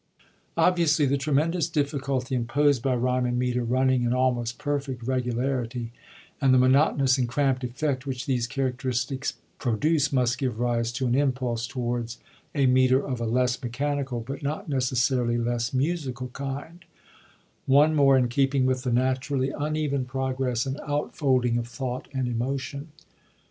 [0.57, 5.91] Obviously the tremendous difficulty imposed by ryme and metre running in almost perfect regularity,
[6.41, 11.13] and the monotonous and crampt effect which these characteristics produce, must give rise to an
[11.13, 12.17] impulse towards
[12.55, 16.83] a metre of a less mechanical, but not necessarily less musical kind—
[17.67, 20.65] one more in keeping with the naturally uneven 88 R£VI£W OP TH£ FIRST P£RIO0 progress
[20.65, 22.87] and outfolding of thought and emotion.